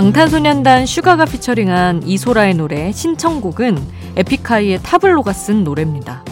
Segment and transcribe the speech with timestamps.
[0.00, 3.76] 방탄소년단 슈가가 피처링한 이소라의 노래 신청곡은
[4.16, 6.24] 에픽하이의 타블로가 쓴 노래입니다.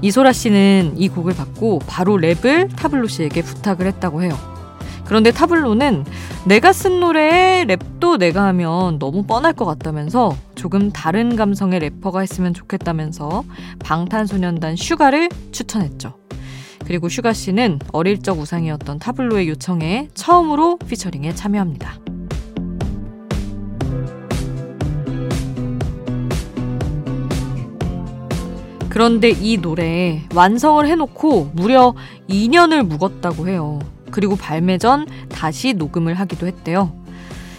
[0.00, 4.32] 이소라 씨는 이 곡을 받고 바로 랩을 타블로 씨에게 부탁을 했다고 해요.
[5.04, 6.06] 그런데 타블로는
[6.46, 12.54] 내가 쓴 노래에 랩도 내가 하면 너무 뻔할 것 같다면서 조금 다른 감성의 래퍼가 했으면
[12.54, 13.44] 좋겠다면서
[13.80, 16.16] 방탄소년단 슈가를 추천했죠.
[16.86, 22.03] 그리고 슈가 씨는 어릴 적 우상이었던 타블로의 요청에 처음으로 피처링에 참여합니다.
[28.94, 31.96] 그런데 이 노래 완성을 해놓고 무려
[32.30, 33.80] 2년을 묵었다고 해요.
[34.12, 36.94] 그리고 발매 전 다시 녹음을 하기도 했대요.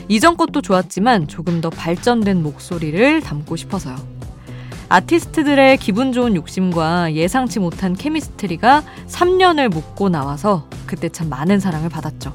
[0.08, 3.98] 이전 것도 좋았지만 조금 더 발전된 목소리를 담고 싶어서요.
[4.88, 12.34] 아티스트들의 기분 좋은 욕심과 예상치 못한 케미스트리가 3년을 묵고 나와서 그때 참 많은 사랑을 받았죠.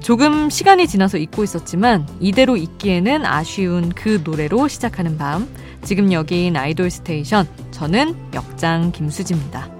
[0.00, 5.48] 조금 시간이 지나서 잊고 있었지만 이대로 잊기에는 아쉬운 그 노래로 시작하는 밤.
[5.86, 7.46] 지금 여긴 아이돌 스테이션.
[7.70, 9.70] 저는 역장 김수지입니다.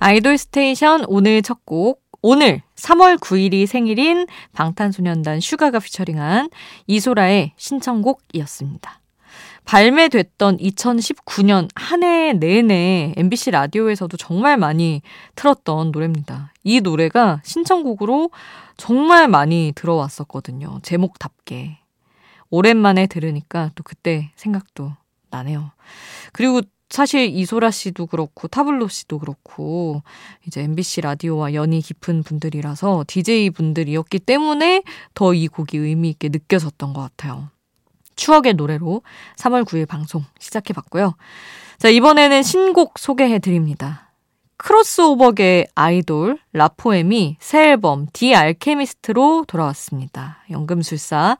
[0.00, 2.02] 아이돌 스테이션 오늘 첫 곡.
[2.20, 6.50] 오늘 3월 9일이 생일인 방탄소년단 슈가가 피처링한
[6.88, 9.00] 이소라의 신청곡이었습니다.
[9.68, 15.02] 발매됐던 2019년 한 해 내내 MBC 라디오에서도 정말 많이
[15.34, 16.54] 틀었던 노래입니다.
[16.64, 18.30] 이 노래가 신청곡으로
[18.78, 20.80] 정말 많이 들어왔었거든요.
[20.82, 21.80] 제목답게.
[22.48, 24.92] 오랜만에 들으니까 또 그때 생각도
[25.28, 25.72] 나네요.
[26.32, 30.02] 그리고 사실 이소라 씨도 그렇고 타블로 씨도 그렇고
[30.46, 36.94] 이제 MBC 라디오와 연이 깊은 분들이라서 DJ 분들이었기 때문에 더 이 곡이 의미 있게 느껴졌던
[36.94, 37.50] 것 같아요.
[38.18, 39.02] 추억의 노래로
[39.36, 41.14] 3월 9일 방송 시작해 봤고요.
[41.78, 44.08] 자, 이번에는 신곡 소개해 드립니다.
[44.58, 50.38] 크로스오버계 아이돌 라포엠이 새 앨범 The Alchemist로 돌아왔습니다.
[50.50, 51.38] 연금술사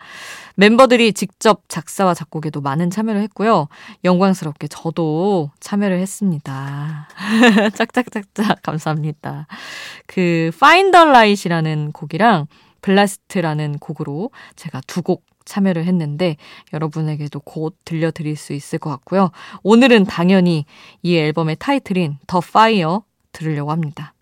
[0.55, 3.67] 멤버들이 직접 작사와 작곡에도 많은 참여를 했고요.
[4.05, 7.09] 영광스럽게 저도 참여를 했습니다.
[7.75, 9.49] 짝짝짝짝 감사합니다.
[10.07, 12.47] 그 Find The Light라는 곡이랑
[12.83, 16.37] Blast라는 곡으로 제가 두 곡 참여를 했는데
[16.73, 19.31] 여러분에게도 곧 들려드릴 수 있을 것 같고요.
[19.63, 20.65] 오늘은 당연히
[21.03, 24.15] 이 앨범의 타이틀인 The Fire 들으려고 합니다.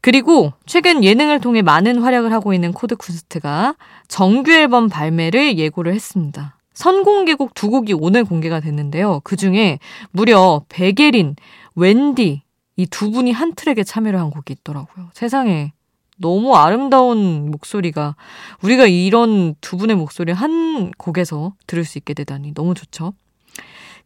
[0.00, 3.76] 그리고 최근 예능을 통해 많은 활약을 하고 있는 코드 쿤스트가
[4.08, 6.58] 정규 앨범 발매를 예고를 했습니다.
[6.74, 9.20] 선공개곡 두 곡이 오늘 공개가 됐는데요.
[9.24, 9.78] 그 중에
[10.10, 11.36] 무려 백예린,
[11.76, 12.42] 웬디
[12.76, 15.10] 이 두 분이 한 트랙에 참여를 한 곡이 있더라고요.
[15.12, 15.72] 세상에
[16.16, 18.16] 너무 아름다운 목소리가
[18.62, 23.14] 우리가 이런 두 분의 목소리 한 곡에서 들을 수 있게 되다니 너무 좋죠.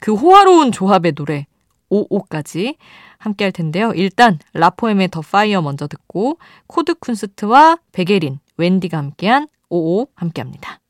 [0.00, 1.46] 그 호화로운 조합의 노래
[1.90, 2.76] 55까지
[3.18, 3.92] 함께 할 텐데요.
[3.94, 10.80] 일단 라포엠의 The Fire 먼저 듣고 코드 쿤스트와 백예린, 웬디가 함께한 55 함께 합니다.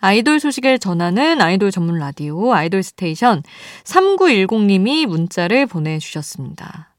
[0.00, 3.44] 아이돌 소식을 전하는 아이돌 전문 라디오 아이돌 스테이션
[3.84, 6.91] 3910님이 문자를 보내주셨습니다.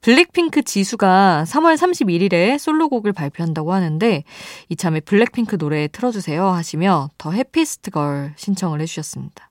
[0.00, 4.24] 블랙핑크 지수가 3월 31일에 솔로곡을 발표한다고 하는데
[4.68, 9.50] 이참에 블랙핑크 노래 틀어주세요 하시며 더 해피스트 걸 신청을 해주셨습니다.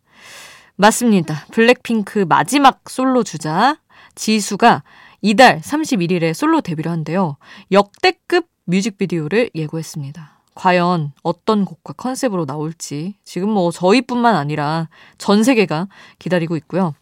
[0.76, 1.46] 맞습니다.
[1.52, 3.78] 블랙핑크 마지막 솔로 주자
[4.16, 4.84] 지수가
[5.22, 7.38] 이달 31일에 솔로 데뷔를 한대요.
[7.72, 10.40] 역대급 뮤직비디오를 예고했습니다.
[10.56, 16.94] 과연 어떤 곡과 컨셉으로 나올지 지금 뭐 저희뿐만 아니라 전 세계가 기다리고 있고요.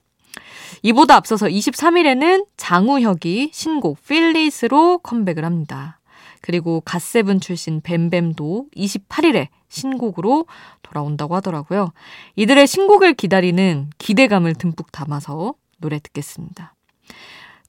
[0.82, 6.00] 이보다 앞서서 23일에는 장우혁이 신곡 필리스로 컴백을 합니다.
[6.42, 10.46] 그리고 갓세븐 출신 뱀뱀도 28일에 신곡으로
[10.82, 11.94] 돌아온다고 하더라고요.
[12.36, 16.76] 이들의 신곡을 기다리는 기대감을 듬뿍 담아서 노래 듣겠습니다.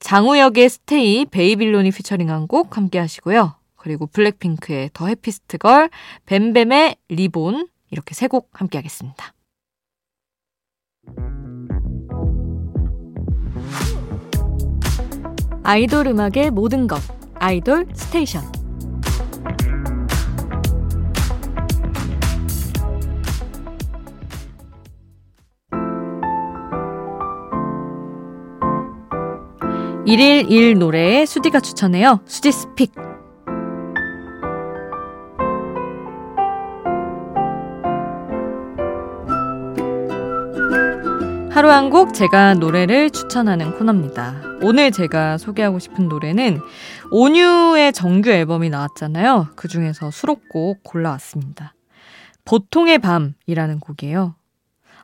[0.00, 3.54] 장우혁의 Stay, 베이빌론이 피처링한 곡 함께 하시고요.
[3.76, 5.88] 그리고 블랙핑크의 The Happiest Girl,
[6.26, 9.32] 뱀뱀의 riBBon 이렇게 세 곡 함께 하겠습니다.
[15.64, 17.00] 아이돌 음악의 모든 것
[17.40, 18.42] 아이돌 스테이션
[30.06, 32.20] 일일일 노래에 수디가 추천해요.
[32.26, 33.03] 수지 스픽.
[41.54, 44.58] 하루 한 곡 제가 노래를 추천하는 코너입니다.
[44.60, 46.60] 오늘 제가 소개하고 싶은 노래는
[47.12, 49.50] 온유의 정규 앨범이 나왔잖아요.
[49.54, 51.74] 그 중에서 수록곡 골라왔습니다.
[52.44, 54.34] 보통의 밤이라는 곡이에요.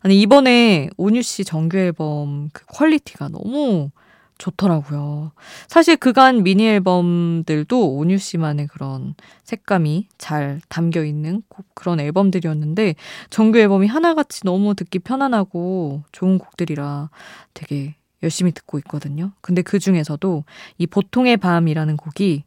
[0.00, 3.90] 아니, 이번에 온유 씨 정규 앨범 그 quality가 너무
[4.40, 5.32] 좋더라고요.
[5.68, 9.14] 사실 그간 미니 앨범들도 온유 씨만의 그런
[9.44, 11.42] 색감이 잘 담겨 있는
[11.74, 12.94] 그런 앨범들이었는데
[13.28, 17.10] 정규 앨범이 하나같이 너무 듣기 편안하고 좋은 곡들이라
[17.54, 19.32] 되게 열심히 듣고 있거든요.
[19.40, 20.44] 근데 그 중에서도
[20.78, 22.44] 이 보통의 밤이라는 곡이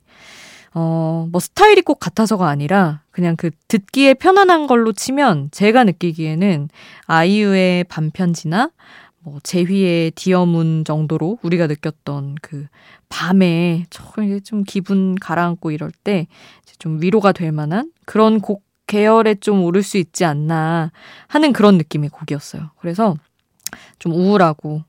[0.75, 6.69] 어, 뭐 스타일이 꼭 같아서가 아니라 그냥 그 듣기에 편안한 걸로 치면 제가 느끼기에는
[7.05, 8.71] 아이유의 반편지나
[9.23, 12.67] 뭐 제휘의 디어문 정도로 우리가 느꼈던 그
[13.09, 13.85] 밤에
[14.43, 16.27] 좀 기분 가라앉고 이럴 때
[16.79, 20.91] 좀 위로가 될 만한 그런 곡 계열에 좀 오를 수 있지 않나
[21.27, 22.71] 하는 그런 느낌의 곡이었어요.
[22.75, 23.15] 그래서
[23.99, 24.83] 좀 우울하고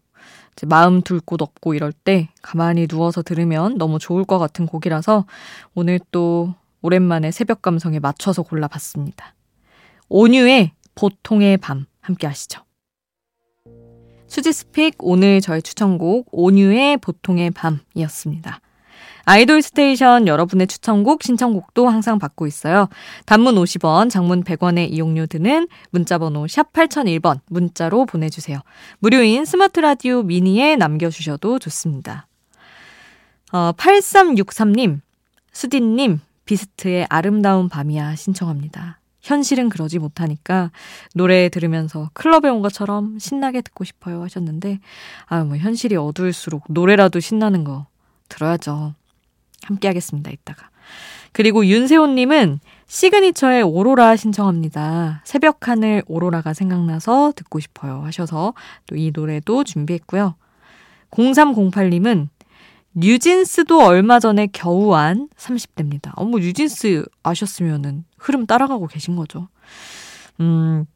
[0.67, 5.27] 마음 둘 곳 없고 이럴 때 가만히 누워서 들으면 너무 좋을 것 같은 곡이라서
[5.75, 9.35] 오늘 또 오랜만에 새벽 감성에 맞춰서 골라봤습니다.
[10.09, 12.63] 온유의 보통의 밤 함께 하시죠.
[14.35, 18.61] 수지스픽 오늘 저의 추천곡 온유의 보통의 밤이었습니다.
[19.27, 22.89] 아이돌 스테이션 여러분의 추천곡, 신청곡도 항상 받고 있어요.
[23.27, 28.59] 단문 50원, 장문 100원의 이용료 드는 문자번호 샵 8001번 문자로 보내주세요.
[28.99, 32.27] 무료인 스마트 라디오 미니에 남겨주셔도 좋습니다.
[33.53, 35.01] 어, 8363님,
[35.53, 38.99] 수디님, 비스트의 아름다운 밤이야 신청합니다.
[39.25, 40.71] 현실은 그러지 못하니까
[41.15, 44.81] 노래 들으면서 클럽에 온 것처럼 신나게 듣고 싶어요 하셨는데,
[45.27, 47.87] 아, 뭐, 현실이 어두울수록 노래라도 신나는 거
[48.29, 48.95] 들어야죠.
[49.63, 50.69] 함께 하겠습니다, 이따가.
[51.33, 55.23] 그리고 윤세호님은 시그니처의 오로라 신청합니다.
[55.25, 58.53] 새벽 하늘 오로라가 생각나서 듣고 싶어요 하셔서
[58.87, 60.37] 또 이 노래도 준비했고요.
[61.11, 62.29] 0308님은
[62.95, 66.13] 뉴진스도 얼마 전에 겨우 안 30대입니다.
[66.15, 69.49] 어머, 뉴진스 아셨으면은 흐름 따라가고 계신 거죠.
[70.41, 70.87] 음,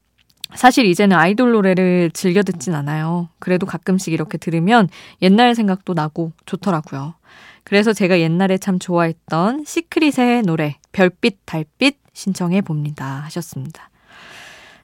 [0.55, 3.29] 사실 이제는 아이돌 노래를 즐겨 듣진 않아요.
[3.39, 4.89] 그래도 가끔씩 이렇게 들으면
[5.23, 7.15] 옛날 생각도 나고 좋더라고요.
[7.65, 13.23] 그래서 제가 옛날에 참 좋아했던 시크릿의 노래, 별빛, 달빛 신청해 봅니다.
[13.25, 13.91] 하셨습니다.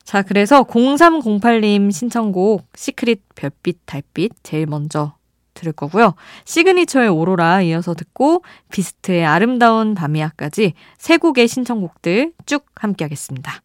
[0.03, 5.15] 자, 그래서 0308님 신청곡 시크릿, 별빛, 달빛 제일 먼저
[5.55, 6.15] 들을 거고요.
[6.45, 13.63] 시그니처의 오로라 이어서 듣고 비스트의 아름다운 밤이야까지 세 곡의 신청곡들 쭉 함께 하겠습니다.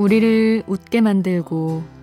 [0.00, 1.99] 우리를 웃게 만들고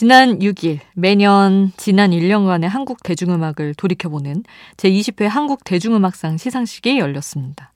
[0.00, 4.44] 지난 6일 매년 지난 1년간의 한국 대중음악을 돌이켜보는
[4.78, 7.74] 제20회 한국 대중음악상 시상식이 열렸습니다.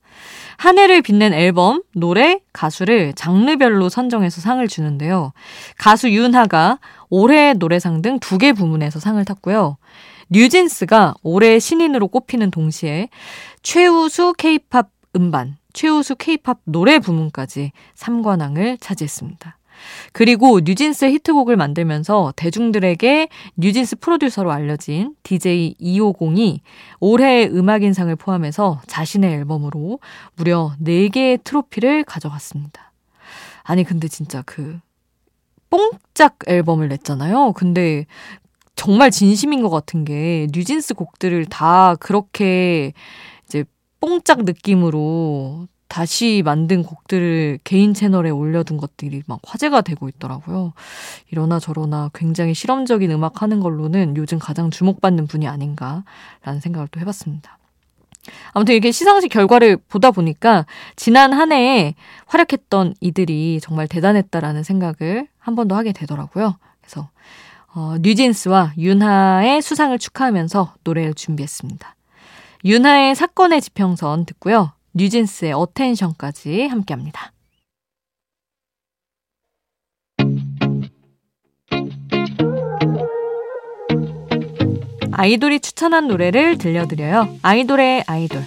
[0.56, 5.34] 한 해를 빛낸 앨범, 노래, 가수를 장르별로 선정해서 상을 주는데요.
[5.76, 6.78] 가수 윤하가
[7.10, 9.76] 올해의 노래상 등 두 개 부문에서 상을 탔고요.
[10.30, 13.10] 뉴진스가 올해 신인으로 꼽히는 동시에
[13.62, 19.58] 최우수 케이팝 음반, 최우수 케이팝 노래 부문까지 3관왕을 차지했습니다.
[20.12, 26.60] 그리고 뉴진스의 히트곡을 만들면서 대중들에게 뉴진스 프로듀서로 알려진 DJ 250이
[27.00, 29.98] 올해의 음악인상을 포함해서 자신의 앨범으로
[30.36, 32.92] 무려 4개의 트로피를 가져갔습니다.
[33.62, 34.78] 아니, 근데 진짜 그,
[35.70, 37.52] 뽕짝 앨범을 냈잖아요.
[37.52, 38.06] 근데
[38.76, 42.92] 정말 진심인 것 같은 게 뉴진스 곡들을 다 그렇게
[43.46, 43.64] 이제
[44.00, 50.72] 뽕짝 느낌으로 다시 만든 곡들을 개인 채널에 올려둔 것들이 막 화제가 되고 있더라고요.
[51.30, 57.58] 이러나 저러나 굉장히 실험적인 음악 하는 걸로는 요즘 가장 주목받는 분이 아닌가라는 생각을 또 해봤습니다.
[58.54, 61.94] 아무튼 이렇게 시상식 결과를 보다 보니까 지난 한 해에
[62.26, 66.56] 활약했던 이들이 정말 대단했다라는 생각을 한 번 더 하게 되더라고요.
[66.80, 67.08] 그래서
[67.72, 71.94] 어, 뉴진스와 윤하의 수상을 축하하면서 노래를 준비했습니다.
[72.64, 74.72] 윤하의 사건의 지평선 듣고요.
[74.94, 77.32] 뉴진스의 어텐션까지 함께합니다.
[85.12, 87.38] 아이돌이 추천한 노래를 들려드려요.
[87.42, 88.42] 아이돌의 아이돌.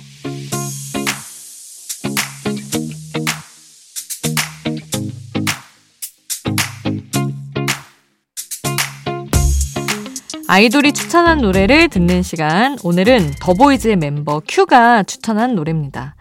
[10.49, 12.77] 아이돌이 추천한 노래를 듣는 시간.
[12.83, 16.16] 오늘은 더보이즈의 멤버 큐가 추천한 노래입니다.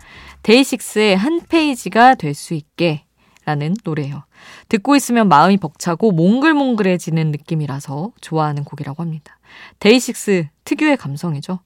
[0.46, 3.02] 데이식스의 한 페이지가 될 수 있게
[3.44, 4.24] 라는 노래예요.
[4.68, 9.38] 듣고 있으면 마음이 벅차고 몽글몽글해지는 느낌이라서 좋아하는 곡이라고 합니다.
[9.80, 11.60] 데이식스 특유의 감성이죠.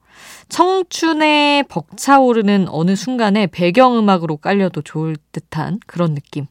[0.48, 6.46] 청춘에 벅차오르는 어느 순간에 배경음악으로 깔려도 좋을 듯한 그런 느낌.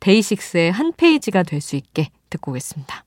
[0.00, 3.04] 데이식스의 한 페이지가 될 수 있게 듣고 오겠습니다.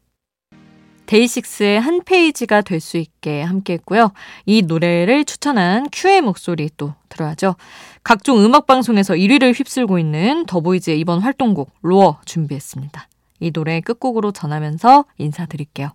[1.05, 4.11] 데이식스의 한 페이지가 될 수 있게 함께 했고요.
[4.45, 7.55] 이 노래를 추천한 큐의 목소리 또 들어야죠.
[8.03, 13.07] 각종 음악방송에서 1위를 휩쓸고 있는 더보이즈의 이번 활동곡 ROAR 준비했습니다.
[13.39, 15.91] 이 노래 끝곡으로 전하면서 인사드릴게요.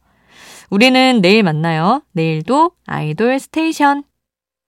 [0.71, 2.02] 우리는 내일 만나요.
[2.12, 4.05] 내일도 아이돌 스테이션.